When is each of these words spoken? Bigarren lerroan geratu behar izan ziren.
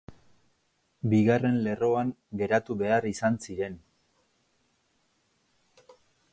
Bigarren 1.11 1.59
lerroan 1.67 2.13
geratu 2.41 2.79
behar 2.81 3.09
izan 3.11 3.39
ziren. 3.47 3.79